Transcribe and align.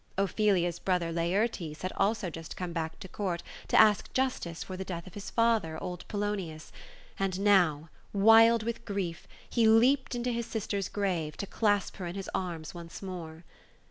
Ophelia's 0.17 0.79
brother, 0.79 1.11
Laertes, 1.11 1.83
had 1.83 1.93
also 1.95 2.31
just 2.31 2.57
come 2.57 2.73
to 2.73 3.07
Court 3.07 3.43
to 3.67 3.79
ask 3.79 4.11
justice 4.13 4.63
for 4.63 4.75
the 4.75 4.83
death 4.83 5.05
of 5.05 5.13
his 5.13 5.29
father, 5.29 5.77
old 5.79 6.07
Polonius; 6.07 6.71
and 7.19 7.39
now, 7.39 7.87
wild 8.11 8.63
with 8.63 8.79
48 8.79 8.81
THE 8.81 8.93
CHILDREN'S 8.93 9.15
SHAKESPEARE. 9.15 9.47
grief, 9.49 9.51
he 9.51 9.67
leaped 9.67 10.15
into 10.15 10.31
his 10.31 10.45
sister*s 10.47 10.89
grave, 10.89 11.37
to 11.37 11.45
clasp 11.45 11.97
her 11.97 12.07
in 12.07 12.15
his 12.15 12.31
arms 12.33 12.73
once 12.73 13.03
more. 13.03 13.43